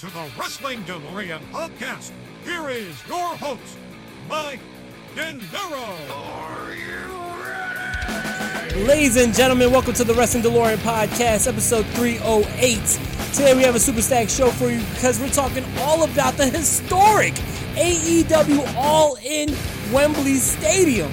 [0.00, 2.12] To the Wrestling DeLorean podcast.
[2.42, 3.76] Here is your host,
[4.30, 4.60] Mike
[5.14, 6.10] Dendero.
[6.10, 7.04] Are you
[8.72, 8.84] ready?
[8.86, 12.78] Ladies and gentlemen, welcome to the Wrestling DeLorean podcast, episode 308.
[13.34, 16.46] Today we have a super stack show for you because we're talking all about the
[16.46, 17.34] historic
[17.74, 19.54] AEW All In
[19.92, 21.12] Wembley Stadium.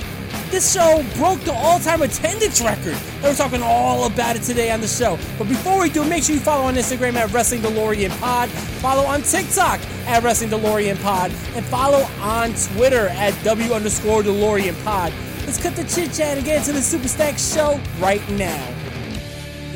[0.50, 2.96] This show broke the all time attendance record.
[3.16, 5.20] And we're talking all about it today on the show.
[5.38, 9.04] But before we do, make sure you follow on Instagram at Wrestling DeLorean Pod, follow
[9.04, 15.12] on TikTok at Wrestling DeLorean Pod, and follow on Twitter at W underscore DeLorean Pod.
[15.46, 18.74] Let's cut the chit chat and get into the Super Stack show right now.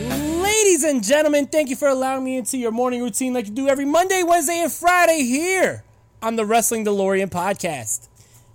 [0.08, 3.68] Ladies and gentlemen, thank you for allowing me into your morning routine like you do
[3.68, 5.84] every Monday, Wednesday, and Friday here
[6.22, 8.08] on the Wrestling DeLorean podcast.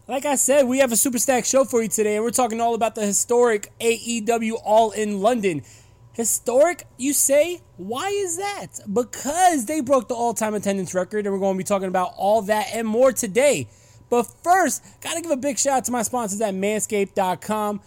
[0.08, 2.60] Like I said, we have a super stack show for you today, and we're talking
[2.60, 5.64] all about the historic AEW All in London.
[6.12, 7.60] Historic, you say?
[7.76, 8.78] Why is that?
[8.92, 12.12] Because they broke the all time attendance record, and we're going to be talking about
[12.16, 13.66] all that and more today.
[14.08, 17.80] But first, gotta give a big shout out to my sponsors at manscaped.com.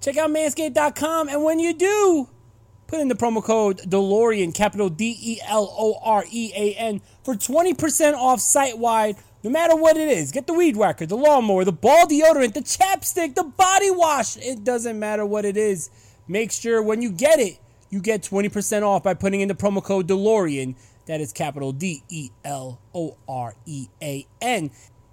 [0.00, 2.30] Check out manscaped.com, and when you do,
[2.86, 7.02] put in the promo code DeLorean, capital D E L O R E A N,
[7.24, 11.16] for 20% off site wide no matter what it is, get the weed whacker, the
[11.16, 14.36] lawnmower, the ball deodorant, the chapstick, the body wash.
[14.36, 15.90] It doesn't matter what it is.
[16.28, 17.58] Make sure when you get it,
[17.90, 20.76] you get 20% off by putting in the promo code DeLorean.
[21.06, 24.70] That is capital D E L O R E A N.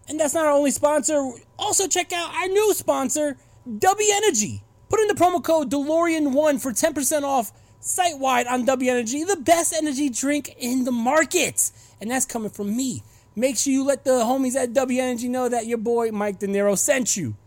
[0.08, 1.32] And that's not our only sponsor.
[1.58, 3.38] Also, check out our new sponsor,
[3.78, 4.64] W Energy.
[4.90, 9.36] Put in the promo code DeLorean1 for 10% off site wide on W Energy, the
[9.38, 11.72] best energy drink in the market.
[12.00, 13.04] And that's coming from me.
[13.40, 16.48] Make sure you let the homies at W Energy know that your boy Mike De
[16.48, 17.38] Niro sent you.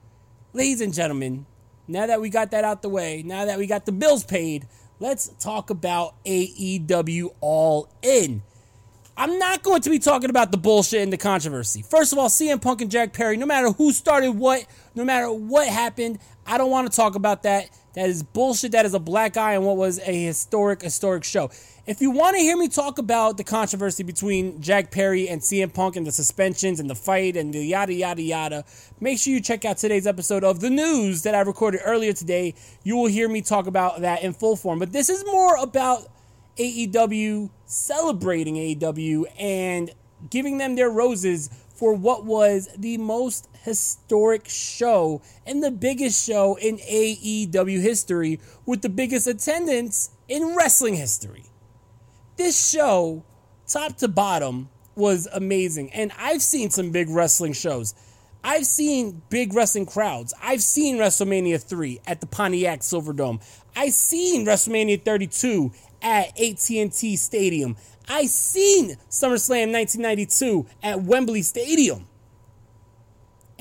[0.54, 1.44] Ladies and gentlemen,
[1.86, 4.66] now that we got that out the way, now that we got the bills paid,
[5.00, 8.42] let's talk about AEW All In.
[9.18, 11.82] I'm not going to be talking about the bullshit and the controversy.
[11.82, 14.64] First of all, CM Punk and Jack Perry, no matter who started what,
[14.94, 17.68] no matter what happened, I don't want to talk about that.
[17.94, 18.72] That is bullshit.
[18.72, 21.50] That is a black eye on what was a historic, historic show.
[21.86, 25.74] If you want to hear me talk about the controversy between Jack Perry and CM
[25.74, 28.64] Punk and the suspensions and the fight and the yada yada yada,
[29.00, 32.54] make sure you check out today's episode of the news that I recorded earlier today.
[32.82, 34.78] You will hear me talk about that in full form.
[34.78, 36.08] But this is more about
[36.56, 39.90] AEW celebrating AEW and
[40.30, 46.56] giving them their roses for what was the most historic show and the biggest show
[46.56, 51.44] in AEW history with the biggest attendance in wrestling history
[52.36, 53.24] this show,
[53.66, 55.92] top to bottom, was amazing.
[55.92, 57.94] And I've seen some big wrestling shows.
[58.44, 60.34] I've seen big wrestling crowds.
[60.42, 63.40] I've seen WrestleMania 3 at the Pontiac Silverdome.
[63.76, 65.72] I've seen WrestleMania 32
[66.02, 67.76] at AT&T Stadium.
[68.08, 72.08] I've seen SummerSlam 1992 at Wembley Stadium.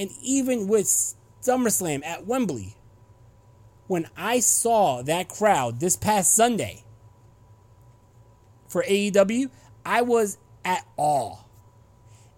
[0.02, 0.88] And even with
[1.44, 2.76] SummerSlam at Wembley,
[3.86, 6.84] when I saw that crowd this past Sunday,
[8.68, 9.52] for AEW,
[9.86, 11.36] I was at awe.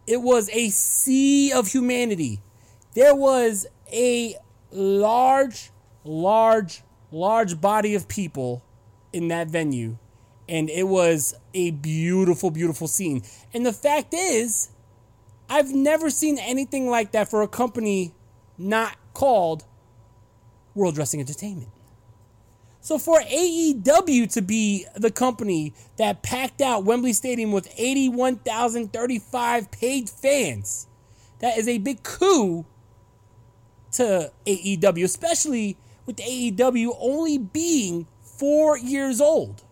[0.06, 2.42] It was a sea of humanity.
[2.96, 4.36] There was a
[4.70, 5.72] large,
[6.04, 6.82] large,
[7.14, 8.62] large body of people
[9.14, 9.98] in that venue.
[10.50, 13.24] And it was a beautiful, beautiful scene.
[13.54, 14.68] And the fact is,
[15.50, 18.14] I've never seen anything like that for a company
[18.58, 19.66] not called
[20.76, 21.70] World Wrestling Entertainment.
[22.82, 30.10] So for AEW to be the company that packed out Wembley Stadium with 81,035 paid
[30.10, 30.88] fans,
[31.40, 32.66] that is a big coup
[33.94, 39.64] to AEW, especially with AEW only being four years old.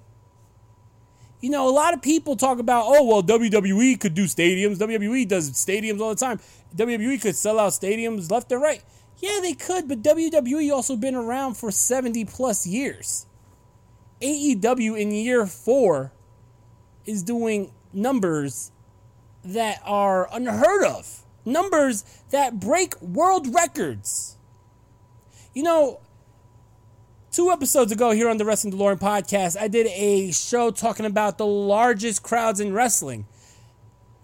[1.42, 4.78] You know, a lot of people talk about, oh, well, WWE could do stadiums.
[4.78, 6.40] WWE does stadiums all the time.
[6.76, 8.84] WWE could sell out stadiums left and right.
[9.18, 13.26] Yeah, they could, but WWE also been around for 70 plus years.
[14.22, 16.12] AEW in year four
[17.06, 18.72] is doing numbers
[19.44, 24.38] that are unheard of, numbers that break world records.
[25.54, 26.00] You know,
[27.32, 31.38] two episodes ago here on the Wrestling DeLorean podcast, I did a show talking about
[31.38, 33.26] the largest crowds in wrestling.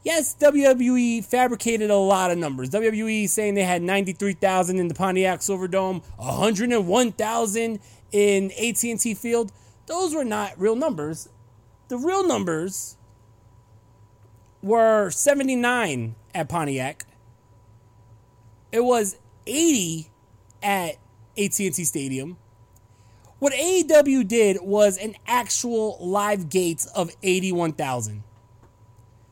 [0.03, 2.69] Yes, WWE fabricated a lot of numbers.
[2.69, 7.79] WWE saying they had 93,000 in the Pontiac Silverdome, 101,000
[8.11, 9.51] in AT&T Field.
[9.85, 11.29] Those were not real numbers.
[11.87, 12.97] The real numbers
[14.61, 17.05] were 79 at Pontiac.
[18.71, 20.09] It was 80
[20.61, 20.97] at
[21.37, 22.37] AT&T Stadium.
[23.39, 28.23] What AEW did was an actual live gates of 81,000.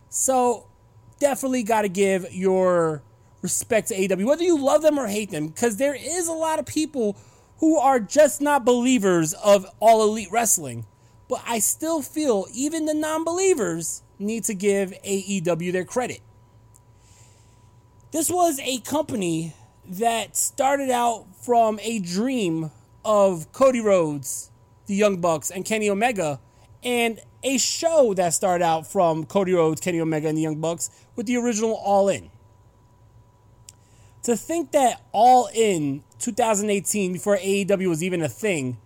[0.10, 0.68] So
[1.20, 3.02] definitely got to give your
[3.42, 6.60] respect to AEW, whether you love them or hate them, because there is a lot
[6.60, 7.18] of people
[7.60, 10.86] who are just not believers of all elite wrestling.
[11.28, 16.22] But I still feel even the non believers need to give AEW their credit.
[18.12, 19.56] This was a company
[19.88, 22.72] that started out from a dream
[23.06, 24.52] of Cody Rhodes,
[24.88, 26.40] the Young Bucks, and Kenny Omega,
[26.84, 30.90] and a show that started out from Cody Rhodes, Kenny Omega, and the Young Bucks
[31.16, 32.32] with the original All In.
[34.24, 38.78] To think that All In 2018, before AEW was even a thing,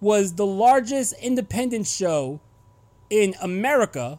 [0.00, 2.40] was the largest independent show
[3.08, 4.18] in America,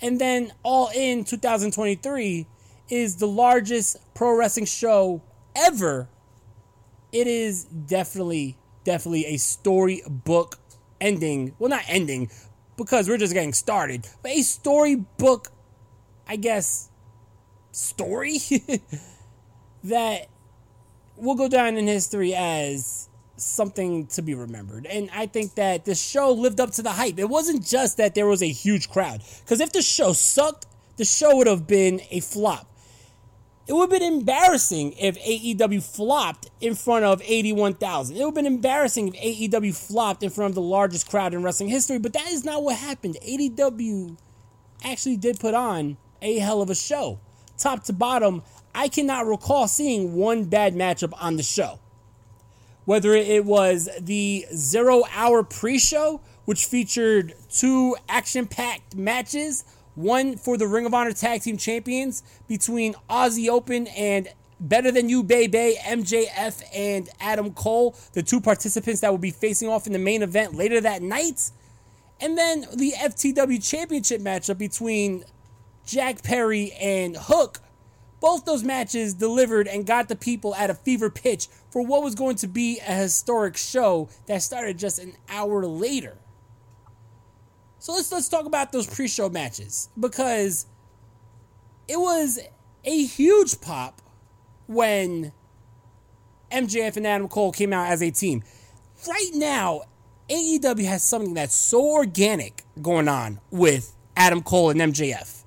[0.00, 2.46] and then All In 2023
[2.88, 5.22] is the largest pro wrestling show
[5.54, 6.08] ever.
[7.16, 10.58] It is definitely, definitely a storybook
[11.00, 11.54] ending.
[11.58, 12.28] Well, not ending,
[12.76, 15.48] because we're just getting started, but a storybook,
[16.28, 16.90] I guess,
[17.72, 18.38] story
[19.84, 20.28] that
[21.16, 23.08] will go down in history as
[23.38, 24.84] something to be remembered.
[24.84, 27.18] And I think that the show lived up to the hype.
[27.18, 30.66] It wasn't just that there was a huge crowd, because if the show sucked,
[30.98, 32.75] the show would have been a flop.
[33.66, 38.14] It would have been embarrassing if AEW flopped in front of 81,000.
[38.14, 39.14] It would have been embarrassing if
[39.50, 42.62] AEW flopped in front of the largest crowd in wrestling history, but that is not
[42.62, 43.16] what happened.
[43.26, 44.16] AEW
[44.84, 47.18] actually did put on a hell of a show.
[47.58, 48.42] Top to bottom,
[48.72, 51.80] I cannot recall seeing one bad matchup on the show.
[52.84, 59.64] Whether it was the zero hour pre show, which featured two action packed matches
[59.96, 64.28] one for the Ring of Honor Tag Team Champions between Aussie Open and
[64.60, 69.68] Better Than You Baby, MJF and Adam Cole, the two participants that will be facing
[69.68, 71.50] off in the main event later that night.
[72.20, 75.24] And then the FTW Championship matchup between
[75.84, 77.60] Jack Perry and Hook.
[78.18, 82.14] Both those matches delivered and got the people at a fever pitch for what was
[82.14, 86.16] going to be a historic show that started just an hour later.
[87.86, 90.66] So let's let's talk about those pre-show matches because
[91.86, 92.40] it was
[92.84, 94.02] a huge pop
[94.66, 95.30] when
[96.50, 98.42] MJF and Adam Cole came out as a team.
[99.06, 99.82] Right now,
[100.28, 105.44] AEW has something that's so organic going on with Adam Cole and MJF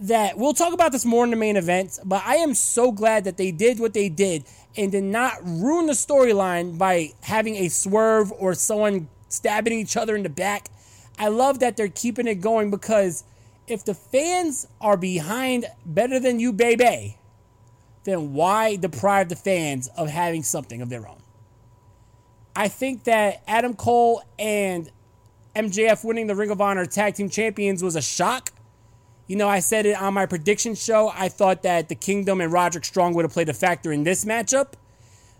[0.00, 3.22] that we'll talk about this more in the main event, but I am so glad
[3.22, 7.68] that they did what they did and did not ruin the storyline by having a
[7.68, 10.70] swerve or someone stabbing each other in the back
[11.18, 13.24] I love that they're keeping it going because
[13.66, 17.18] if the fans are behind better than you, baby,
[18.04, 21.20] then why deprive the fans of having something of their own?
[22.54, 24.90] I think that Adam Cole and
[25.54, 28.50] MJF winning the Ring of Honor Tag Team Champions was a shock.
[29.26, 31.12] You know, I said it on my prediction show.
[31.14, 34.24] I thought that the Kingdom and Roderick Strong would have played a factor in this
[34.24, 34.72] matchup,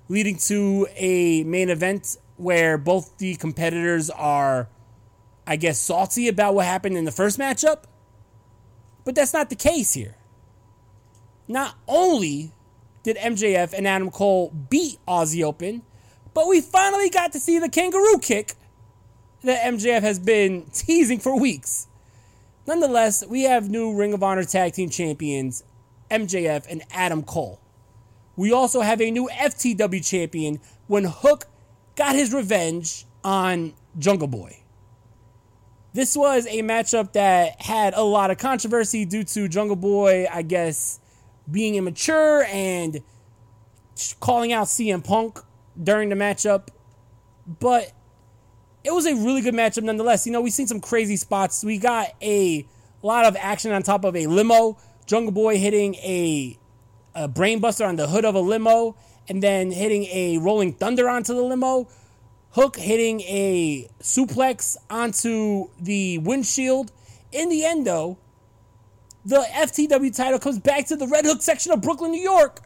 [0.08, 4.68] leading to a main event where both the competitors are
[5.48, 7.84] I guess, salty about what happened in the first matchup.
[9.04, 10.14] But that's not the case here.
[11.48, 12.52] Not only
[13.02, 15.80] did MJF and Adam Cole beat Aussie Open,
[16.34, 18.56] but we finally got to see the kangaroo kick
[19.42, 21.86] that MJF has been teasing for weeks.
[22.66, 25.64] Nonetheless, we have new Ring of Honor Tag Team Champions,
[26.10, 27.58] MJF and Adam Cole.
[28.36, 31.46] We also have a new FTW champion when Hook
[31.96, 34.58] got his revenge on Jungle Boy.
[35.94, 40.42] This was a matchup that had a lot of controversy due to Jungle Boy, I
[40.42, 41.00] guess,
[41.50, 43.00] being immature and
[44.20, 45.40] calling out CM Punk
[45.82, 46.68] during the matchup.
[47.46, 47.92] But
[48.84, 50.26] it was a really good matchup nonetheless.
[50.26, 51.64] You know, we've seen some crazy spots.
[51.64, 52.66] We got a
[53.02, 54.76] lot of action on top of a limo.
[55.06, 56.58] Jungle Boy hitting a,
[57.14, 58.94] a brainbuster on the hood of a limo
[59.28, 61.88] and then hitting a rolling thunder onto the limo.
[62.58, 66.90] Hook hitting a suplex onto the windshield.
[67.30, 68.18] In the end, though,
[69.24, 72.62] the FTW title comes back to the Red Hook section of Brooklyn, New York,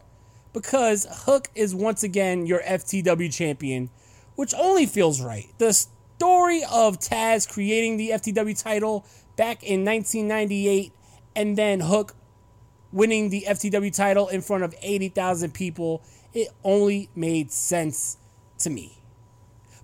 [0.54, 3.90] because Hook is once again your FTW champion,
[4.34, 5.52] which only feels right.
[5.58, 9.04] The story of Taz creating the FTW title
[9.36, 10.90] back in 1998
[11.36, 12.16] and then Hook
[12.92, 18.16] winning the FTW title in front of 80,000 people, it only made sense
[18.60, 19.01] to me.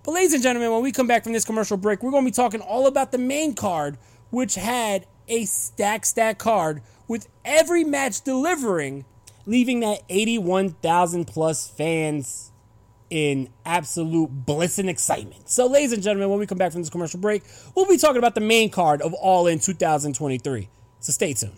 [0.03, 2.31] But, ladies and gentlemen, when we come back from this commercial break, we're going to
[2.31, 3.97] be talking all about the main card,
[4.29, 9.05] which had a stack stack card with every match delivering,
[9.45, 12.51] leaving that 81,000 plus fans
[13.09, 15.49] in absolute bliss and excitement.
[15.49, 17.43] So, ladies and gentlemen, when we come back from this commercial break,
[17.75, 20.69] we'll be talking about the main card of All In 2023.
[20.99, 21.57] So, stay tuned.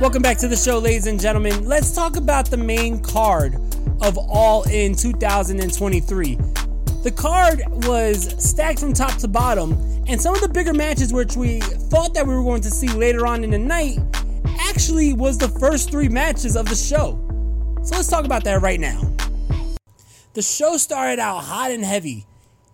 [0.00, 1.66] Welcome back to the show, ladies and gentlemen.
[1.66, 3.56] Let's talk about the main card
[4.00, 6.36] of All In 2023.
[7.02, 9.72] The card was stacked from top to bottom,
[10.06, 12.86] and some of the bigger matches which we thought that we were going to see
[12.86, 13.98] later on in the night
[14.60, 17.18] actually was the first three matches of the show.
[17.82, 19.02] So let's talk about that right now.
[20.34, 22.24] The show started out hot and heavy.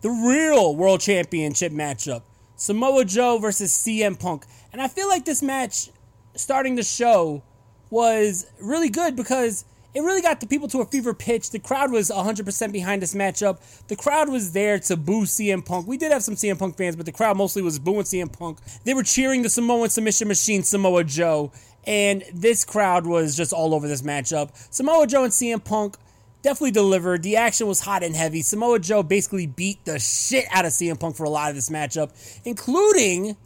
[0.02, 2.20] The real World Championship matchup
[2.56, 4.44] Samoa Joe versus CM Punk.
[4.74, 5.88] And I feel like this match
[6.34, 7.42] starting the show
[7.90, 9.64] was really good because
[9.94, 11.50] it really got the people to a fever pitch.
[11.50, 13.86] The crowd was 100% behind this matchup.
[13.86, 15.86] The crowd was there to boo CM Punk.
[15.86, 18.58] We did have some CM Punk fans, but the crowd mostly was booing CM Punk.
[18.84, 21.52] They were cheering the Samoan submission machine, Samoa Joe.
[21.86, 24.50] And this crowd was just all over this matchup.
[24.74, 25.96] Samoa Joe and CM Punk,
[26.42, 27.22] definitely delivered.
[27.22, 28.42] The action was hot and heavy.
[28.42, 31.70] Samoa Joe basically beat the shit out of CM Punk for a lot of this
[31.70, 32.10] matchup,
[32.44, 33.36] including,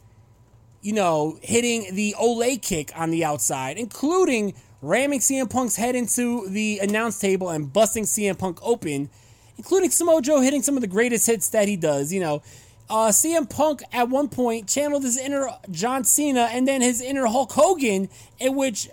[0.81, 6.47] you know, hitting the Olay kick on the outside, including ramming CM Punk's head into
[6.47, 9.09] the announce table and busting CM Punk open,
[9.57, 12.13] including Samoa Joe hitting some of the greatest hits that he does.
[12.13, 12.41] You know,
[12.89, 17.27] uh, CM Punk at one point channeled his inner John Cena and then his inner
[17.27, 18.09] Hulk Hogan,
[18.39, 18.89] in which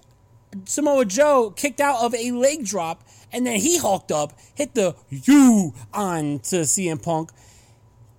[0.65, 4.95] Samoa Joe kicked out of a leg drop and then he hulked up, hit the
[5.11, 7.31] U on to CM Punk.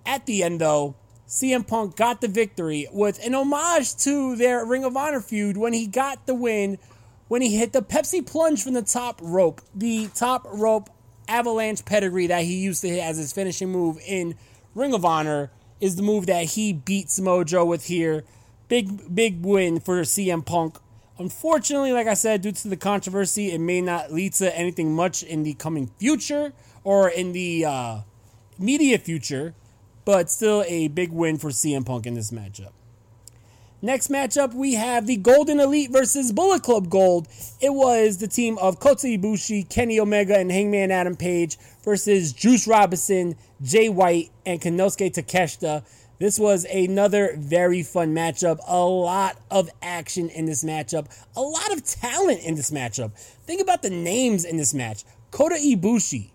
[0.05, 0.95] At the end, though,
[1.27, 5.74] CM Punk got the victory with an homage to their Ring of Honor feud when
[5.74, 6.77] he got the win
[7.27, 10.89] when he hit the Pepsi plunge from the top rope, the top rope
[11.27, 14.36] avalanche pedigree that he used to hit as his finishing move in
[14.74, 18.24] Ring of Honor is the move that he beats Mojo with here.
[18.69, 20.77] Big, big win for CM Punk.
[21.19, 25.24] Unfortunately, like I said, due to the controversy, it may not lead to anything much
[25.24, 26.53] in the coming future
[26.84, 28.00] or in the uh,
[28.57, 29.53] media future,
[30.08, 32.72] but still a big win for CM Punk in this matchup.
[33.82, 37.28] Next matchup, we have the Golden Elite versus Bullet Club Gold.
[37.60, 42.70] It was the team of Kota Ibushi, Kenny Omega, and Hangman Adam Page versus Juice
[42.70, 45.86] Robinson, Jay White, and Konosuke Takeshita.
[46.20, 48.60] This was another very fun matchup.
[48.66, 51.08] A lot of action in this matchup.
[51.36, 53.12] A lot of talent in this matchup.
[53.46, 55.04] Think about the names in this match.
[55.32, 56.30] Kota Ibushi,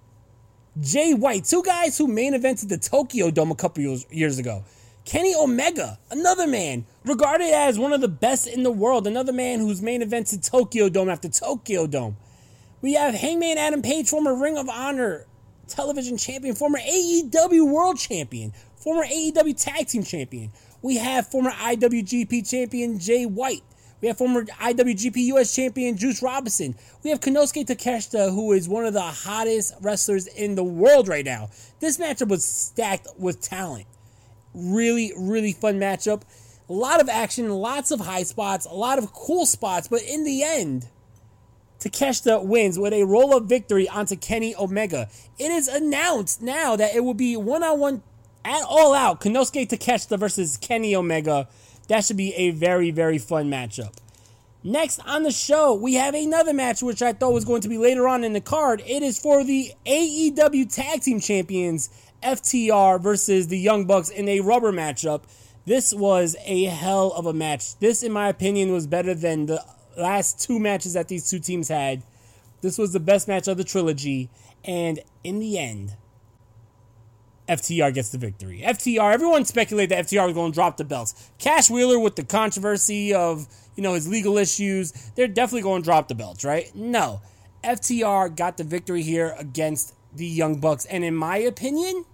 [0.80, 4.64] Jay White, two guys who main evented the Tokyo Dome a couple years, years ago.
[5.04, 9.58] Kenny Omega, another man regarded as one of the best in the world, another man
[9.60, 12.16] whose main evented Tokyo Dome after Tokyo Dome.
[12.80, 15.26] We have Hangman Adam Page, former Ring of Honor
[15.68, 20.52] television champion, former AEW world champion, former AEW tag team champion.
[20.80, 23.62] We have former IWGP champion Jay White.
[24.02, 26.74] We have former IWGP US champion Juice Robinson.
[27.04, 31.24] We have Konosuke Takeshita, who is one of the hottest wrestlers in the world right
[31.24, 31.50] now.
[31.78, 33.86] This matchup was stacked with talent.
[34.54, 36.22] Really, really fun matchup.
[36.68, 40.24] A lot of action, lots of high spots, a lot of cool spots, but in
[40.24, 40.88] the end,
[41.78, 45.08] Takeshita wins with a roll up victory onto Kenny Omega.
[45.38, 48.02] It is announced now that it will be one on one
[48.44, 51.48] at all out Konosuke Takeshita versus Kenny Omega.
[51.88, 53.94] That should be a very, very fun matchup.
[54.64, 57.78] Next on the show, we have another match which I thought was going to be
[57.78, 58.80] later on in the card.
[58.86, 61.90] It is for the AEW Tag Team Champions
[62.22, 65.24] FTR versus the Young Bucks in a rubber matchup.
[65.64, 67.76] This was a hell of a match.
[67.80, 69.64] This, in my opinion, was better than the
[69.96, 72.02] last two matches that these two teams had.
[72.60, 74.30] This was the best match of the trilogy.
[74.64, 75.96] And in the end,
[77.48, 78.62] FTR gets the victory.
[78.64, 81.30] FTR, everyone speculated that FTR was going to drop the belts.
[81.38, 85.84] Cash Wheeler, with the controversy of you know his legal issues, they're definitely going to
[85.84, 86.74] drop the belts, right?
[86.74, 87.20] No,
[87.64, 92.04] FTR got the victory here against the Young Bucks, and in my opinion,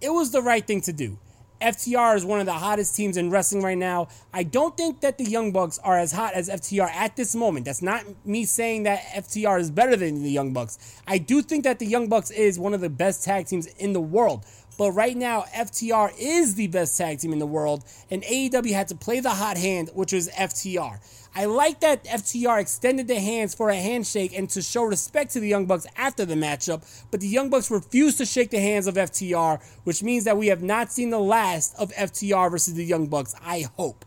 [0.00, 1.18] it was the right thing to do.
[1.60, 4.08] FTR is one of the hottest teams in wrestling right now.
[4.32, 7.66] I don't think that the Young Bucks are as hot as FTR at this moment.
[7.66, 10.78] That's not me saying that FTR is better than the Young Bucks.
[11.06, 13.92] I do think that the Young Bucks is one of the best tag teams in
[13.92, 14.46] the world.
[14.78, 18.88] But right now, FTR is the best tag team in the world, and AEW had
[18.88, 21.00] to play the hot hand, which was FTR.
[21.34, 25.40] I like that FTR extended their hands for a handshake and to show respect to
[25.40, 28.88] the Young Bucks after the matchup, but the Young Bucks refused to shake the hands
[28.88, 32.84] of FTR, which means that we have not seen the last of FTR versus the
[32.84, 33.34] Young Bucks.
[33.44, 34.04] I hope.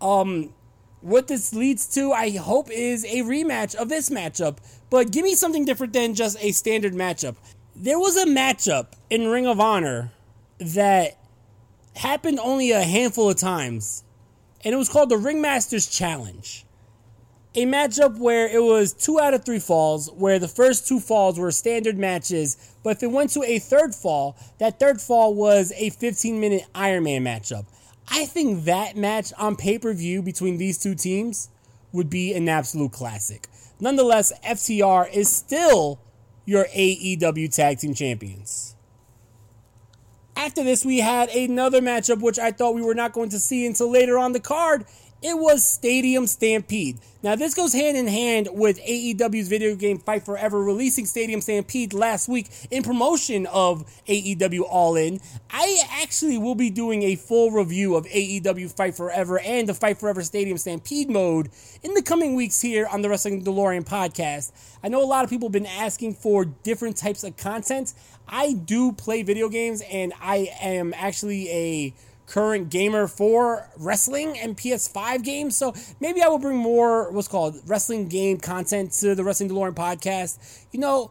[0.00, 0.52] Um,
[1.02, 4.58] what this leads to, I hope, is a rematch of this matchup.
[4.90, 7.36] But give me something different than just a standard matchup.
[7.76, 10.10] There was a matchup in Ring of Honor
[10.58, 11.16] that
[11.94, 14.04] happened only a handful of times
[14.64, 16.64] and it was called the Ringmasters Challenge.
[17.56, 21.38] A matchup where it was two out of three falls, where the first two falls
[21.38, 25.72] were standard matches, but if it went to a third fall, that third fall was
[25.76, 27.66] a 15 minute Iron Man matchup.
[28.08, 31.48] I think that match on pay per view between these two teams
[31.92, 33.48] would be an absolute classic.
[33.80, 36.00] Nonetheless, FTR is still
[36.44, 38.76] your AEW Tag Team Champions.
[40.40, 43.66] After this, we had another matchup which I thought we were not going to see
[43.66, 44.86] until later on the card.
[45.22, 46.98] It was Stadium Stampede.
[47.22, 51.92] Now, this goes hand in hand with AEW's video game Fight Forever releasing Stadium Stampede
[51.92, 55.20] last week in promotion of AEW All In.
[55.50, 59.98] I actually will be doing a full review of AEW Fight Forever and the Fight
[59.98, 61.50] Forever Stadium Stampede mode
[61.82, 64.52] in the coming weeks here on the Wrestling DeLorean podcast.
[64.82, 67.92] I know a lot of people have been asking for different types of content.
[68.26, 71.94] I do play video games and I am actually a
[72.30, 75.56] current gamer for wrestling and PS5 games.
[75.56, 79.74] So maybe I will bring more what's called wrestling game content to the Wrestling DeLorean
[79.74, 80.64] podcast.
[80.70, 81.10] You know,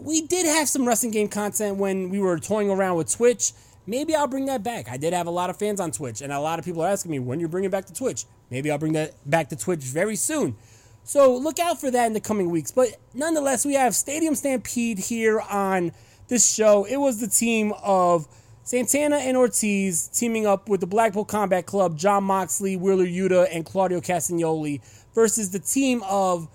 [0.00, 3.52] we did have some wrestling game content when we were toying around with Twitch.
[3.86, 4.88] Maybe I'll bring that back.
[4.90, 6.88] I did have a lot of fans on Twitch, and a lot of people are
[6.88, 8.24] asking me when you're bringing back to Twitch.
[8.50, 10.56] Maybe I'll bring that back to Twitch very soon.
[11.04, 12.70] So look out for that in the coming weeks.
[12.70, 15.92] But nonetheless, we have Stadium Stampede here on
[16.28, 16.84] this show.
[16.84, 18.26] It was the team of
[18.64, 23.62] Santana and Ortiz teaming up with the Blackpool Combat Club, Jon Moxley, Wheeler Yuta, and
[23.62, 24.80] Claudio Castagnoli
[25.14, 26.48] versus the team of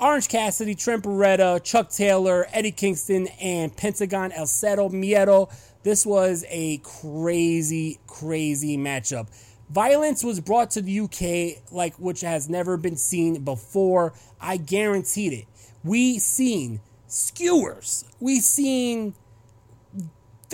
[0.00, 5.54] Orange Cassidy, Trent Beretta, Chuck Taylor, Eddie Kingston, and Pentagon El Zero Miedo.
[5.82, 9.28] This was a crazy, crazy matchup.
[9.68, 14.14] Violence was brought to the UK like which has never been seen before.
[14.40, 15.44] I guaranteed it.
[15.84, 18.06] We seen skewers.
[18.18, 19.14] We seen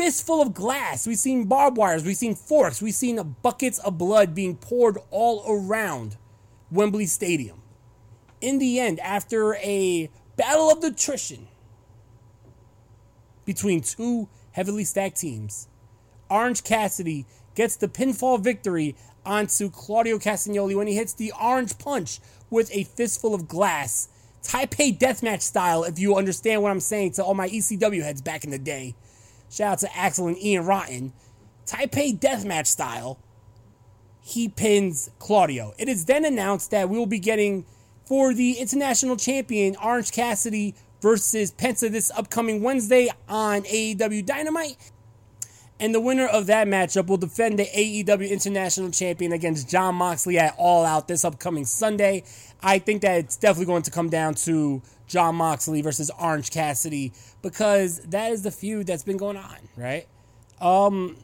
[0.01, 1.07] fistful of glass.
[1.07, 2.05] We've seen barbed wires.
[2.05, 2.81] We've seen forks.
[2.81, 6.17] We've seen buckets of blood being poured all around
[6.71, 7.61] Wembley Stadium.
[8.41, 10.09] In the end, after a
[10.39, 11.49] battle of attrition
[13.45, 15.69] between two heavily stacked teams.
[16.31, 22.21] Orange Cassidy gets the pinfall victory onto Claudio Castagnoli when he hits the orange punch
[22.49, 24.09] with a fistful of glass.
[24.43, 28.45] Taipei deathmatch style, if you understand what I'm saying to all my ECW heads back
[28.45, 28.95] in the day.
[29.51, 31.13] Shout out to Axl and Ian Rotten.
[31.67, 33.19] Taipei deathmatch style,
[34.21, 35.75] he pins Claudio.
[35.79, 37.67] It is then announced that we will be getting
[38.05, 44.77] for the international champion Orange Cassidy versus Penta this upcoming Wednesday on AEW Dynamite.
[45.79, 50.39] And the winner of that matchup will defend the AEW International Champion against John Moxley
[50.39, 52.23] at All Out this upcoming Sunday.
[52.63, 57.13] I think that it's definitely going to come down to Jon Moxley versus Orange Cassidy
[57.43, 60.07] because that is the feud that's been going on, right?
[60.61, 61.17] Um,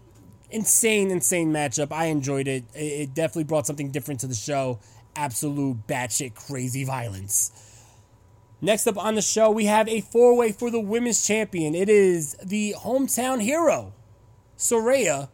[0.51, 1.93] insane, insane matchup.
[1.93, 2.65] I enjoyed it.
[2.75, 4.81] It definitely brought something different to the show.
[5.15, 7.53] Absolute batshit crazy violence.
[8.61, 11.77] Next up on the show, we have a four way for the women's champion.
[11.77, 13.93] It is the hometown hero,
[14.59, 15.29] Saraya,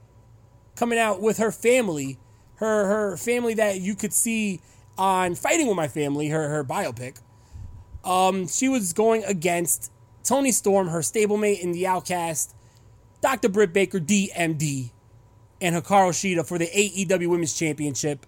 [0.76, 2.18] coming out with her family,
[2.56, 4.60] her her family that you could see
[4.98, 7.18] on Fighting with My Family, her her biopic.
[8.04, 9.92] Um, she was going against
[10.24, 12.54] Toni Storm, her stablemate in the Outcast,
[13.20, 13.48] Dr.
[13.48, 14.90] Britt Baker, DMD,
[15.60, 18.26] and Hikaru Shida for the AEW Women's Championship.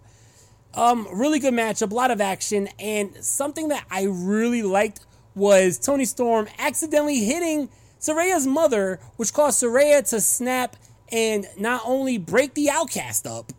[0.74, 5.78] Um, really good matchup, a lot of action, and something that I really liked was
[5.78, 7.68] Toni Storm accidentally hitting
[8.00, 10.76] Saraya's mother, which caused Saraya to snap
[11.10, 13.52] and not only break the outcast up,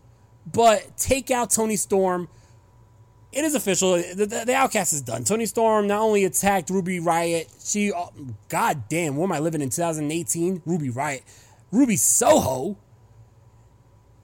[0.50, 2.28] but take out Toni Storm.
[3.36, 3.96] It is official.
[3.96, 5.22] The, the, the outcast is done.
[5.22, 8.10] Toni Storm not only attacked Ruby Riot, she, oh,
[8.48, 10.62] god damn, where am I living in 2018?
[10.64, 11.22] Ruby Riot.
[11.70, 12.78] Ruby Soho.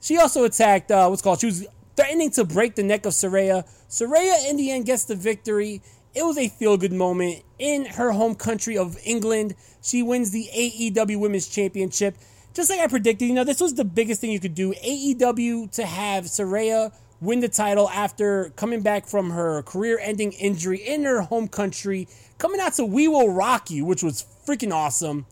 [0.01, 3.68] She also attacked, uh, what's called, she was threatening to break the neck of Saraya.
[3.87, 5.83] Saraya, in the end, gets the victory.
[6.14, 9.55] It was a feel good moment in her home country of England.
[9.83, 12.16] She wins the AEW Women's Championship.
[12.55, 14.72] Just like I predicted, you know, this was the biggest thing you could do.
[14.72, 20.78] AEW to have Saraya win the title after coming back from her career ending injury
[20.78, 25.26] in her home country, coming out to We Will Rock You, which was freaking awesome.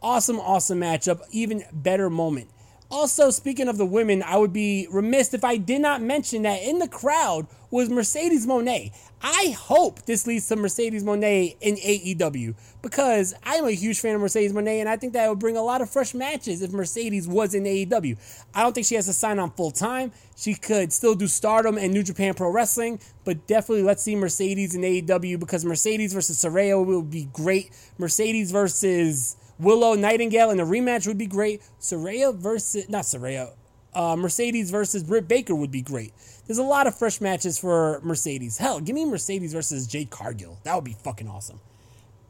[0.00, 1.20] Awesome, awesome matchup.
[1.32, 2.48] Even better moment.
[2.90, 6.60] Also, speaking of the women, I would be remiss if I did not mention that
[6.62, 8.92] in the crowd was Mercedes Moné.
[9.22, 14.20] I hope this leads to Mercedes Moné in AEW because I'm a huge fan of
[14.20, 17.28] Mercedes Moné and I think that would bring a lot of fresh matches if Mercedes
[17.28, 18.16] was in AEW.
[18.54, 20.10] I don't think she has to sign on full time.
[20.36, 24.74] She could still do stardom and New Japan Pro Wrestling, but definitely let's see Mercedes
[24.74, 27.70] in AEW because Mercedes versus Saraya will be great.
[27.98, 31.62] Mercedes versus Willow Nightingale in a rematch would be great.
[31.80, 33.52] Saraya versus not Saraya,
[33.94, 36.12] uh, Mercedes versus Britt Baker would be great.
[36.46, 38.58] There's a lot of fresh matches for Mercedes.
[38.58, 40.58] Hell, give me Mercedes versus Jade Cargill.
[40.64, 41.60] That would be fucking awesome.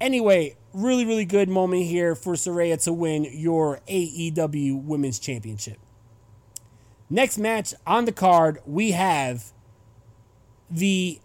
[0.01, 5.79] Anyway, really, really good moment here for Saraya to win your AEW Women's Championship.
[7.09, 9.53] Next match on the card, we have
[10.71, 11.21] the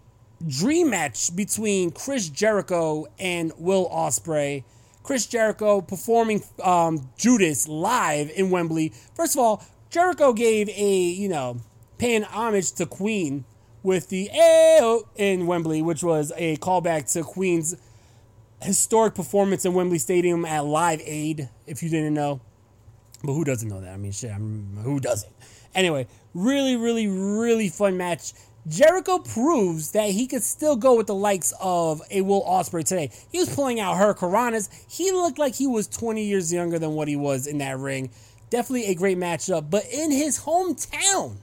[0.46, 4.64] dream match between Chris Jericho and Will Ospreay.
[5.06, 8.92] Chris Jericho performing um, Judas live in Wembley.
[9.14, 11.62] First of all, Jericho gave a, you know,
[12.00, 13.46] paying homage to Queen
[13.84, 17.76] with the Ayo in Wembley, which was a callback to Queen's
[18.64, 22.42] historic performance in Wembley Stadium at Live Aid, if you didn't know.
[23.24, 23.94] But who doesn't know that?
[23.94, 25.32] I mean, shit, I mean, who doesn't?
[25.76, 28.34] Anyway, really, really, really fun match.
[28.68, 33.12] Jericho proves that he could still go with the likes of a Will Ospreay today.
[33.32, 34.70] He was pulling out hurricanranas.
[34.90, 38.10] He looked like he was 20 years younger than what he was in that ring.
[38.50, 39.70] Definitely a great matchup.
[39.70, 41.38] But in his hometown,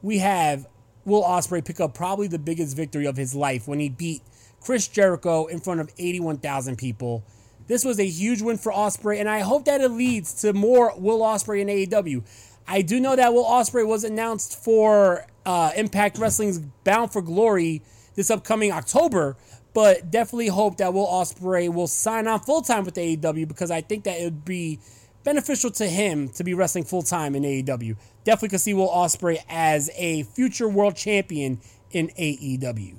[0.00, 0.66] we have
[1.04, 4.22] Will Ospreay pick up probably the biggest victory of his life when he beat
[4.60, 7.24] Chris Jericho in front of 81,000 people.
[7.66, 10.94] This was a huge win for Ospreay, and I hope that it leads to more
[10.96, 12.24] Will Ospreay in AEW.
[12.66, 17.82] I do know that Will Ospreay was announced for uh, Impact Wrestling's Bound for Glory
[18.14, 19.36] this upcoming October,
[19.74, 23.80] but definitely hope that Will Ospreay will sign on full time with AEW because I
[23.80, 24.78] think that it would be
[25.24, 27.96] beneficial to him to be wrestling full time in AEW.
[28.24, 32.96] Definitely could see Will Ospreay as a future world champion in AEW.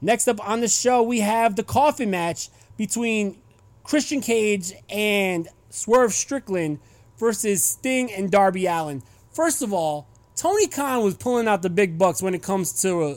[0.00, 3.38] Next up on the show, we have the coffin match between
[3.82, 6.78] Christian Cage and Swerve Strickland
[7.18, 9.02] versus Sting and Darby Allin.
[9.32, 10.07] First of all,
[10.38, 13.14] Tony Khan was pulling out the big bucks when it comes to uh,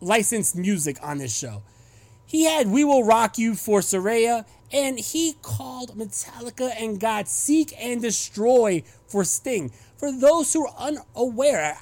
[0.00, 1.62] licensed music on this show.
[2.26, 7.72] He had We Will Rock You for Saraya, and he called Metallica and got Seek
[7.78, 9.70] and Destroy for Sting.
[9.96, 11.78] For those who are unaware,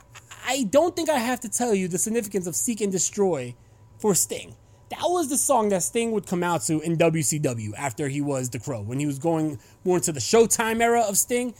[0.47, 3.55] I don't think I have to tell you the significance of Seek and Destroy
[3.99, 4.55] for Sting.
[4.90, 8.51] That was the song that Sting would come out to in WCW after he was
[8.51, 8.83] the Crow.
[8.83, 11.55] When he was going more into the Showtime era of Sting,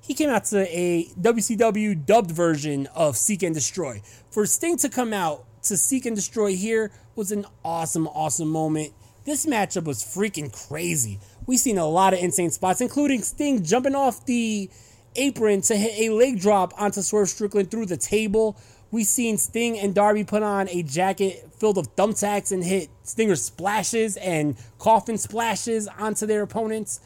[0.00, 4.02] he came out to a WCW dubbed version of Seek and Destroy.
[4.30, 8.92] For Sting to come out to Seek and Destroy here was an awesome, awesome moment.
[9.24, 11.20] This matchup was freaking crazy.
[11.46, 14.70] We've seen a lot of insane spots, including Sting jumping off the
[15.16, 18.56] apron to hit a leg drop onto Swerve Strickland through the table.
[18.90, 23.36] We've seen Sting and Darby put on a jacket filled with thumbtacks and hit Stinger
[23.36, 27.00] splashes and coffin splashes onto their opponents.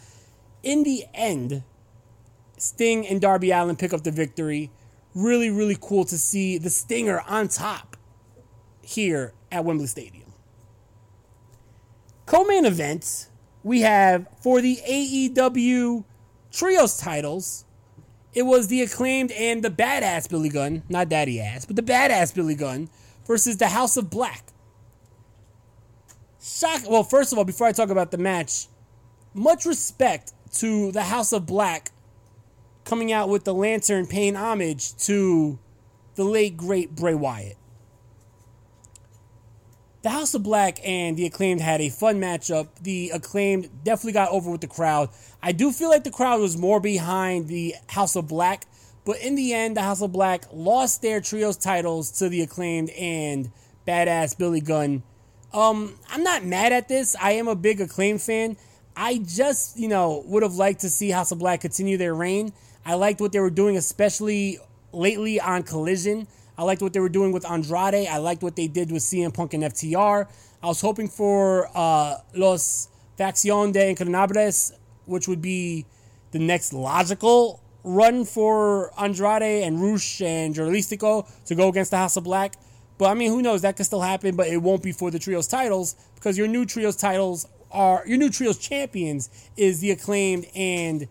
[0.62, 1.64] In the end,
[2.62, 4.70] Sting and Darby Allin pick up the victory.
[5.16, 7.96] Really, really cool to see the Stinger on top
[8.82, 10.32] here at Wembley Stadium.
[12.24, 13.28] Co main event,
[13.64, 16.04] we have for the AEW
[16.52, 17.64] Trios titles,
[18.32, 22.32] it was the acclaimed and the badass Billy Gunn, not daddy ass, but the badass
[22.32, 22.88] Billy Gunn
[23.26, 24.52] versus the House of Black.
[26.40, 26.88] Shock.
[26.88, 28.68] Well, first of all, before I talk about the match,
[29.34, 31.91] much respect to the House of Black
[32.84, 35.58] coming out with the lantern paying homage to
[36.14, 37.56] the late great Bray Wyatt.
[40.02, 42.68] The House of Black and the Acclaimed had a fun matchup.
[42.80, 45.10] The Acclaimed definitely got over with the crowd.
[45.40, 48.64] I do feel like the crowd was more behind the House of Black,
[49.04, 52.90] but in the end, the House of Black lost their trios titles to the Acclaimed
[52.90, 53.52] and
[53.86, 55.04] Badass Billy Gunn.
[55.52, 57.14] Um, I'm not mad at this.
[57.20, 58.56] I am a big Acclaimed fan.
[58.96, 62.52] I just, you know, would have liked to see House of Black continue their reign.
[62.84, 64.58] I liked what they were doing, especially
[64.92, 66.26] lately on Collision.
[66.58, 68.06] I liked what they were doing with Andrade.
[68.08, 70.28] I liked what they did with CM Punk and FTR.
[70.62, 74.72] I was hoping for uh, Los Facción de Incarnables,
[75.06, 75.86] which would be
[76.32, 82.16] the next logical run for Andrade and Rush and Dralistico to go against the House
[82.16, 82.54] of Black.
[82.98, 83.62] But I mean, who knows?
[83.62, 86.64] That could still happen, but it won't be for the trios titles because your new
[86.64, 91.08] trios titles are your new trios champions is the acclaimed and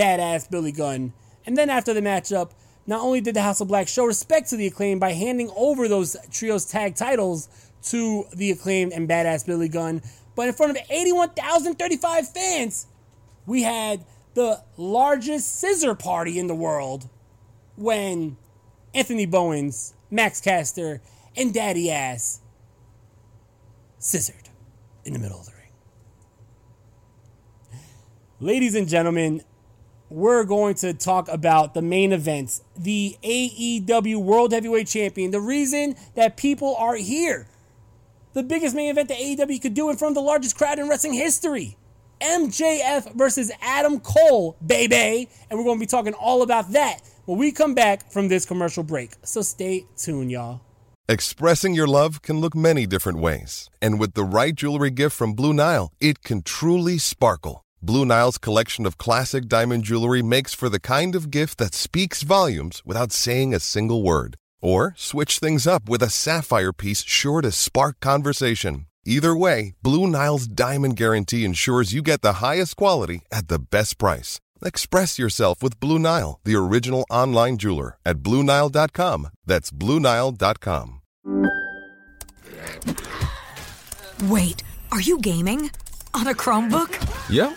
[0.00, 1.12] badass Billy Gunn.
[1.44, 2.52] And then after the matchup,
[2.86, 5.88] not only did the House of Black show respect to the acclaim by handing over
[5.88, 7.48] those trios tag titles
[7.82, 10.02] to the acclaimed and badass Billy Gunn,
[10.34, 12.86] but in front of 81,035 fans,
[13.46, 17.08] we had the largest scissor party in the world
[17.76, 18.36] when
[18.94, 21.00] Anthony Bowens, Max Caster,
[21.36, 22.40] and Daddy Ass
[23.98, 24.48] scissored
[25.04, 25.60] in the middle of the ring.
[28.40, 29.42] Ladies and gentlemen,
[30.10, 35.94] we're going to talk about the main events, the AEW World Heavyweight Champion, the reason
[36.16, 37.46] that people are here.
[38.32, 40.88] The biggest main event that AEW could do in front of the largest crowd in
[40.88, 41.76] wrestling history.
[42.20, 45.28] MJF versus Adam Cole, baby.
[45.48, 48.44] And we're going to be talking all about that when we come back from this
[48.44, 49.12] commercial break.
[49.24, 50.60] So stay tuned, y'all.
[51.08, 53.68] Expressing your love can look many different ways.
[53.82, 57.64] And with the right jewelry gift from Blue Nile, it can truly sparkle.
[57.82, 62.20] Blue Nile's collection of classic diamond jewelry makes for the kind of gift that speaks
[62.22, 64.36] volumes without saying a single word.
[64.60, 68.84] Or switch things up with a sapphire piece sure to spark conversation.
[69.06, 73.96] Either way, Blue Nile's diamond guarantee ensures you get the highest quality at the best
[73.96, 74.40] price.
[74.62, 79.28] Express yourself with Blue Nile, the original online jeweler at BlueNile.com.
[79.46, 81.00] That's BlueNile.com.
[84.24, 84.62] Wait,
[84.92, 85.70] are you gaming?
[86.12, 86.90] On a Chromebook?
[87.30, 87.56] Yep.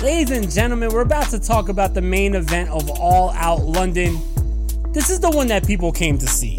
[0.00, 4.16] Ladies and gentlemen, we're about to talk about the main event of All Out London.
[4.92, 6.56] This is the one that people came to see.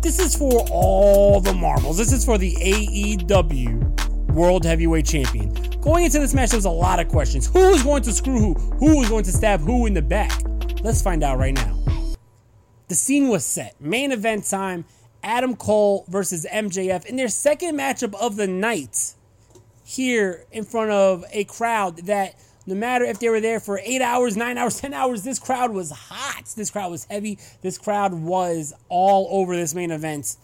[0.00, 1.98] This is for all the marbles.
[1.98, 5.52] This is for the AEW World Heavyweight Champion.
[5.82, 7.48] Going into this match, there was a lot of questions.
[7.48, 8.54] Who was going to screw who?
[8.78, 10.32] Who was going to stab who in the back?
[10.82, 11.78] Let's find out right now.
[12.88, 13.78] The scene was set.
[13.78, 14.86] Main event time
[15.22, 19.12] Adam Cole versus MJF in their second matchup of the night
[19.84, 24.02] here in front of a crowd that no matter if they were there for eight
[24.02, 26.44] hours, nine hours, 10 hours, this crowd was hot.
[26.56, 27.38] This crowd was heavy.
[27.62, 30.36] This crowd was all over this main event.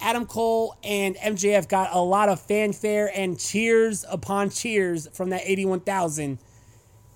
[0.00, 5.42] Adam Cole and MJF got a lot of fanfare and cheers upon cheers from that
[5.44, 6.38] 81,000.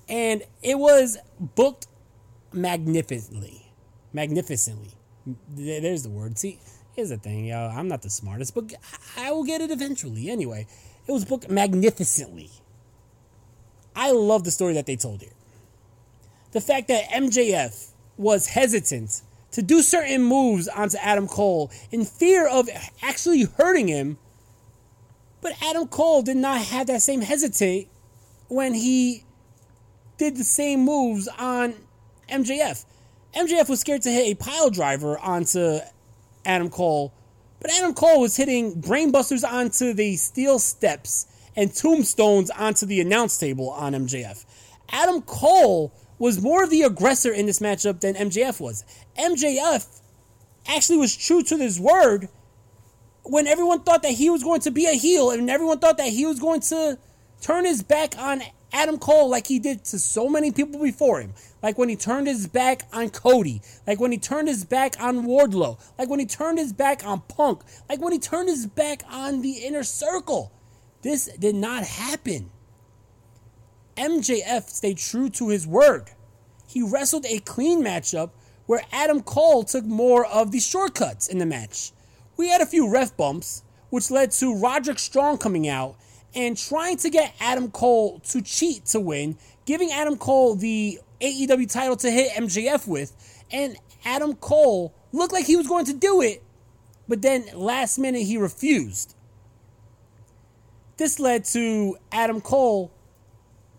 [0.08, 1.86] And it was booked
[2.52, 3.72] magnificently.
[4.12, 4.92] Magnificently.
[5.50, 6.38] There's the word.
[6.38, 6.60] See,
[6.94, 7.68] here's the thing, yo.
[7.68, 8.72] I'm not the smartest, but
[9.18, 10.30] I will get it eventually.
[10.30, 10.66] Anyway,
[11.06, 12.50] it was booked magnificently.
[13.98, 15.32] I love the story that they told here.
[16.52, 22.46] The fact that MJF was hesitant to do certain moves onto Adam Cole in fear
[22.46, 22.68] of
[23.02, 24.16] actually hurting him,
[25.40, 27.88] but Adam Cole did not have that same hesitate
[28.46, 29.24] when he
[30.16, 31.74] did the same moves on
[32.30, 32.84] MJF.
[33.34, 35.80] MJF was scared to hit a pile driver onto
[36.44, 37.12] Adam Cole,
[37.60, 41.26] but Adam Cole was hitting brainbusters onto the steel steps
[41.58, 44.44] and tombstones onto the announce table on MJF.
[44.90, 48.84] Adam Cole was more of the aggressor in this matchup than MJF was.
[49.18, 50.00] MJF
[50.68, 52.28] actually was true to his word
[53.24, 56.10] when everyone thought that he was going to be a heel and everyone thought that
[56.10, 56.96] he was going to
[57.40, 58.40] turn his back on
[58.72, 61.34] Adam Cole like he did to so many people before him.
[61.60, 63.62] Like when he turned his back on Cody.
[63.84, 65.80] Like when he turned his back on Wardlow.
[65.98, 67.62] Like when he turned his back on Punk.
[67.88, 70.52] Like when he turned his back on the inner circle.
[71.02, 72.50] This did not happen.
[73.96, 76.10] MJF stayed true to his word.
[76.66, 78.30] He wrestled a clean matchup
[78.66, 81.92] where Adam Cole took more of the shortcuts in the match.
[82.36, 85.96] We had a few ref bumps, which led to Roderick Strong coming out
[86.34, 91.70] and trying to get Adam Cole to cheat to win, giving Adam Cole the AEW
[91.70, 96.20] title to hit MJF with, and Adam Cole looked like he was going to do
[96.20, 96.42] it,
[97.08, 99.14] but then last minute he refused.
[100.98, 102.92] This led to Adam Cole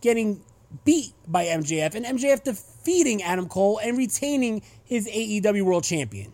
[0.02, 0.42] getting
[0.86, 6.34] beat by MJF and MJF defeating Adam Cole and retaining his AEW World Champion.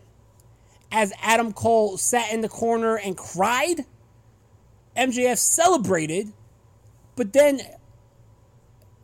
[0.91, 3.85] As Adam Cole sat in the corner and cried,
[4.95, 6.31] MJF celebrated,
[7.15, 7.61] but then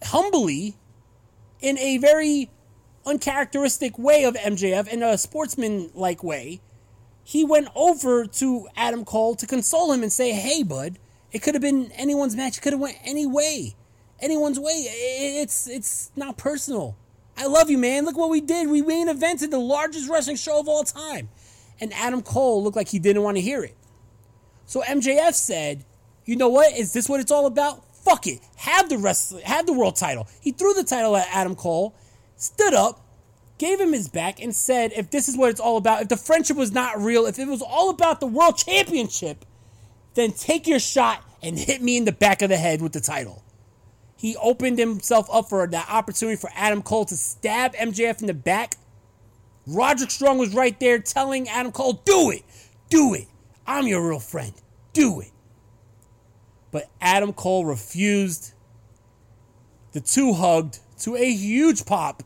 [0.04, 0.76] humbly,
[1.62, 2.52] in a very
[3.08, 6.62] uncharacteristic way of MJF, in a sportsman like way,
[7.24, 11.00] he went over to Adam Cole to console him and say, Hey, bud,
[11.32, 12.58] it could have been anyone's match.
[12.58, 13.76] It could have went any way,
[14.20, 14.72] anyone's way.
[14.72, 16.98] It's it's not personal.
[17.38, 18.06] I love you, man.
[18.06, 18.68] Look what we did.
[18.68, 21.30] We main evented the largest wrestling show of all time,
[21.80, 23.76] and Adam Cole looked like he didn't want to hear it.
[24.66, 25.86] So MJF said,
[26.26, 26.76] "You know what?
[26.78, 27.84] Is this what it's all about?
[27.96, 28.42] Fuck it.
[28.58, 29.34] Have the rest.
[29.44, 31.96] Have the world title." He threw the title at Adam Cole,
[32.36, 33.06] stood up,
[33.58, 36.18] gave him his back, and said, "If this is what it's all about, if the
[36.18, 39.46] friendship was not real, if it was all about the world championship."
[40.14, 43.00] Then take your shot and hit me in the back of the head with the
[43.00, 43.44] title.
[44.16, 48.34] He opened himself up for that opportunity for Adam Cole to stab MJF in the
[48.34, 48.76] back.
[49.66, 52.44] Roderick Strong was right there telling Adam Cole, Do it,
[52.90, 53.28] do it.
[53.66, 54.54] I'm your real friend.
[54.94, 55.32] Do it.
[56.72, 58.54] But Adam Cole refused.
[59.94, 62.24] The two hugged to a huge pop.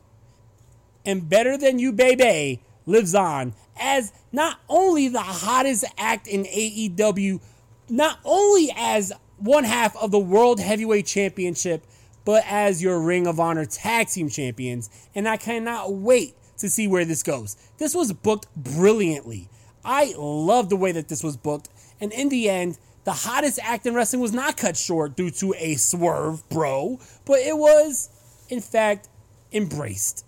[1.04, 6.44] And Better Than You Bay Bay lives on as not only the hottest act in
[6.44, 7.40] AEW
[7.88, 11.84] not only as one half of the World Heavyweight Championship,
[12.24, 14.90] but as your Ring of Honor Tag Team Champions.
[15.14, 17.56] And I cannot wait to see where this goes.
[17.78, 19.48] This was booked brilliantly.
[19.84, 21.68] I love the way that this was booked.
[22.00, 25.54] And in the end, the hottest act in wrestling was not cut short due to
[25.56, 28.10] a swerve, bro, but it was,
[28.48, 29.08] in fact,
[29.52, 30.24] embraced.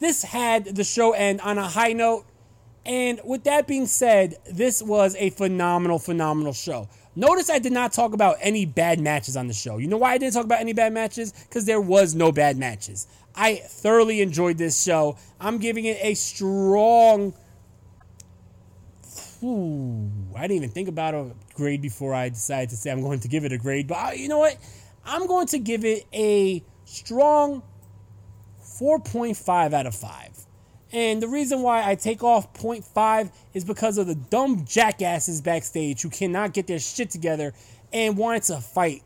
[0.00, 2.24] This had the show end on a high note
[2.88, 6.88] and with that being said, this was a phenomenal, phenomenal show.
[7.14, 9.76] Notice I did not talk about any bad matches on the show.
[9.76, 11.32] You know why I didn't talk about any bad matches?
[11.32, 13.06] Because there was no bad matches.
[13.34, 15.18] I thoroughly enjoyed this show.
[15.38, 17.34] I'm giving it a strong.
[19.42, 23.20] Ooh, I didn't even think about a grade before I decided to say I'm going
[23.20, 23.86] to give it a grade.
[23.86, 24.56] But I, you know what?
[25.04, 27.62] I'm going to give it a strong
[28.62, 30.37] 4.5 out of 5.
[30.92, 36.02] And the reason why I take off 0.5 is because of the dumb jackasses backstage
[36.02, 37.52] who cannot get their shit together
[37.92, 39.02] and wanted to fight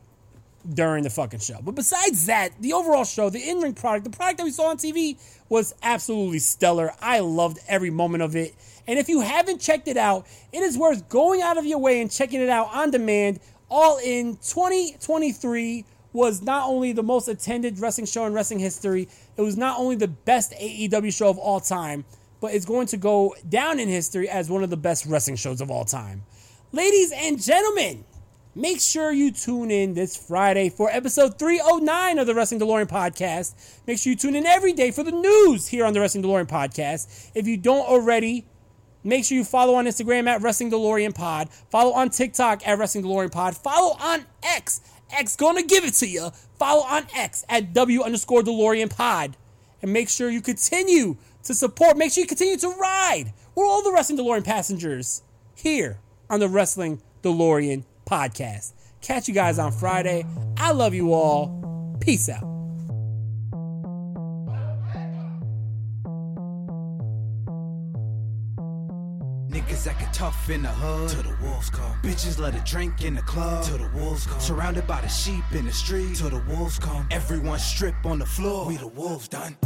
[0.71, 1.59] during the fucking show.
[1.61, 4.69] But besides that, the overall show, the in ring product, the product that we saw
[4.69, 5.17] on TV
[5.49, 6.93] was absolutely stellar.
[7.01, 8.55] I loved every moment of it.
[8.87, 12.01] And if you haven't checked it out, it is worth going out of your way
[12.01, 13.39] and checking it out on demand.
[13.69, 19.41] All in 2023 was not only the most attended wrestling show in wrestling history, it
[19.41, 22.05] was not only the best AEW show of all time,
[22.39, 25.59] but it's going to go down in history as one of the best wrestling shows
[25.59, 26.23] of all time.
[26.71, 28.03] Ladies and gentlemen,
[28.53, 33.55] make sure you tune in this Friday for episode 309 of the Wrestling DeLorean podcast.
[33.87, 36.47] Make sure you tune in every day for the news here on the Wrestling DeLorean
[36.47, 37.31] podcast.
[37.33, 38.45] If you don't already,
[39.03, 41.49] make sure you follow on Instagram at Wrestling DeLorean Pod.
[41.69, 43.55] Follow on TikTok at Wrestling DeLorean Pod.
[43.55, 44.81] Follow on X
[45.13, 46.29] X gonna give it to you.
[46.57, 49.37] Follow on X at W underscore DeLorean Pod.
[49.81, 53.33] And make sure you continue to support, make sure you continue to ride.
[53.55, 55.23] We're all the Wrestling DeLorean passengers
[55.55, 55.99] here
[56.29, 58.73] on the Wrestling DeLorean podcast.
[59.01, 60.25] Catch you guys on Friday.
[60.57, 61.97] I love you all.
[61.99, 62.52] Peace out.
[70.23, 71.09] Tough in the hood.
[71.09, 71.95] Till the wolves come.
[72.01, 73.65] Bitches let a drink in the club.
[73.65, 74.39] Till the wolves come.
[74.39, 76.15] Surrounded by the sheep in the street.
[76.15, 77.05] Till the wolves come.
[77.11, 78.65] Everyone strip on the floor.
[78.65, 79.57] We the wolves done.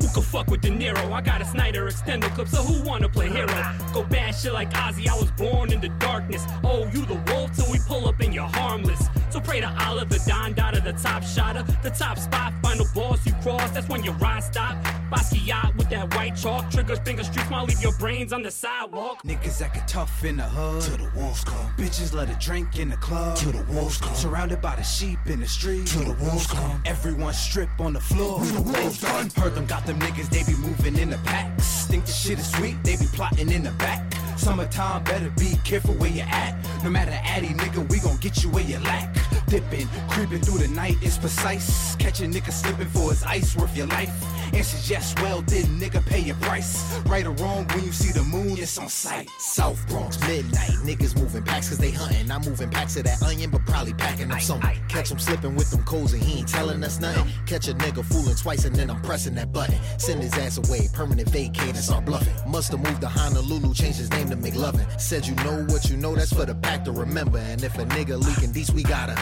[0.00, 1.10] Who could fuck with De Niro?
[1.10, 3.60] I got a Snyder extender clip, so who wanna play hero?
[3.92, 6.44] Go bad shit like Ozzy, I was born in the darkness.
[6.62, 9.02] Oh, you the wolf till we pull up and you're harmless.
[9.30, 13.26] So pray to Allah, the Don Dada, the top shotter, the top spot, final boss
[13.26, 14.76] you cross, that's when your ride stop.
[15.10, 19.22] Basquiat with that white chalk, triggers, finger streaks, might leave your brains on the sidewalk.
[19.22, 20.82] Niggas acting tough in the hood.
[20.82, 21.70] Till the wolves come.
[21.76, 23.36] Bitches let a drink in the club.
[23.36, 24.14] Till the wolves come.
[24.14, 25.86] Surrounded by the sheep in the street.
[25.86, 26.82] Till the wolves come.
[26.84, 28.40] Everyone strip on the floor.
[28.40, 29.30] We the wolves done.
[29.36, 31.86] Heard them got them niggas, they be moving in the packs.
[31.86, 34.12] Think the shit is sweet, they be plotting in the back.
[34.36, 36.56] Summertime, better be careful where you at.
[36.82, 39.16] No matter addy, nigga, we gon' get you where you lack.
[39.46, 41.94] Dipping, creeping through the night is precise.
[41.96, 44.12] Catch a nigga slipping for his ice worth your life.
[44.54, 46.98] Answers yes, well, did nigga pay your price?
[47.06, 49.28] Right or wrong, when you see the moon, it's on sight.
[49.38, 50.70] South Bronx, midnight.
[50.84, 52.30] Niggas moving packs cause they hunting.
[52.30, 54.78] I'm moving packs of that onion, but probably packing up something.
[54.88, 57.26] Catch him slipping with them codes and he ain't telling us nothing.
[57.46, 59.78] Catch a nigga fooling twice and then I'm pressing that button.
[59.98, 62.34] Send his ass away, permanent vacate and start bluffing.
[62.50, 65.00] Must have moved to Honolulu, changed his name to McLovin.
[65.00, 67.38] Said you know what you know, that's for the pack to remember.
[67.38, 69.14] And if a nigga leaking these, we gotta.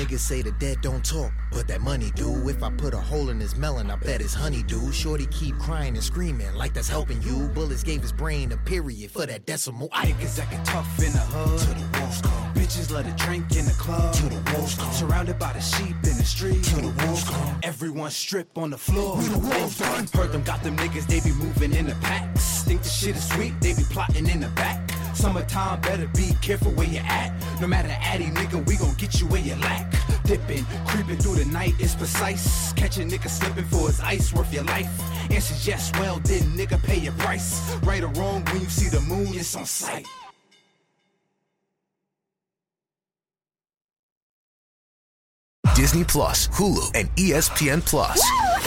[0.00, 2.48] Niggas say the dead don't talk, but that money do.
[2.48, 4.90] If I put a hole in his melon, I bet his honey do.
[4.92, 7.48] Shorty keep crying and screaming like that's helping you.
[7.48, 9.88] Bullets gave his brain a period for that decimal.
[9.92, 11.60] I Niggas acting tough in the hood.
[11.60, 12.54] Till the wolves come.
[12.54, 14.14] Bitches let a drink in the club.
[14.14, 14.92] Till the wolves come.
[14.92, 16.64] Surrounded by the sheep in the street.
[16.64, 17.60] Till the wolves come.
[17.62, 19.18] Everyone strip on the floor.
[19.18, 20.06] We the wolves done.
[20.14, 22.62] Heard them got them niggas, they be moving in the packs.
[22.62, 24.89] Think the shit is sweet, they be plotting in the back.
[25.14, 27.32] Summertime, better be careful where you at.
[27.60, 29.92] No matter addy, nigga, we gon' get you where you lack.
[30.24, 32.72] Dipping, creeping through the night is precise.
[32.74, 34.88] Catch a nigga slipping for his ice worth your life.
[35.30, 37.76] Answers yes, well, did nigga pay your price?
[37.82, 40.06] Right or wrong, when you see the moon, it's on sight.
[45.74, 48.20] Disney Plus, Hulu, and ESPN Plus.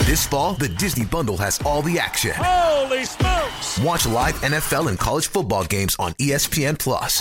[0.04, 2.32] This fall, the Disney Bundle has all the action.
[2.34, 3.43] Holy smokes!
[3.82, 7.20] Watch live NFL and college football games on ESPN Plus.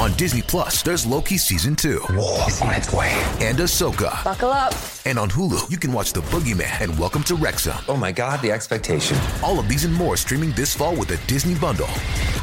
[0.00, 2.00] On Disney Plus, there's Loki season two.
[2.10, 3.12] War is on its way.
[3.40, 4.24] And Ahsoka.
[4.24, 4.74] Buckle up.
[5.04, 7.76] And on Hulu, you can watch The Boogeyman and Welcome to Wrexham.
[7.86, 9.16] Oh my God, the expectation.
[9.44, 11.86] All of these and more streaming this fall with the Disney Bundle.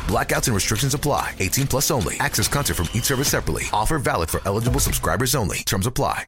[0.07, 1.36] Blackouts and restrictions apply.
[1.39, 2.16] 18 plus only.
[2.22, 3.64] Access content from each service separately.
[3.74, 5.57] Offer valid for eligible subscribers only.
[5.66, 6.28] Terms apply.